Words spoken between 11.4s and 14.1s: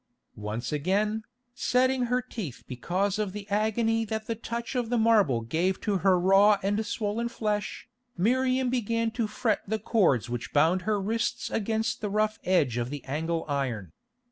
against the rough edge of the angle iron.